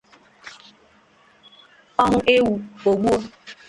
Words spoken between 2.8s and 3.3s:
o gbuo